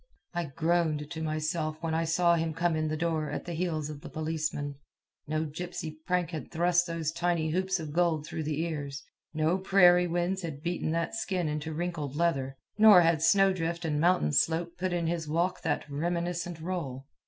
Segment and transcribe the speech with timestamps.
[0.33, 3.87] I groaned to myself when I saw him come in the door at the heels
[3.87, 4.77] of the policeman.
[5.27, 10.07] No gypsy prank had thrust those tiny hoops of gold through the ears; no prairie
[10.07, 14.75] winds had beaten that skin into wrinkled leather; nor had snow drift and mountain slope
[14.75, 17.05] put in his walk that reminiscent roll.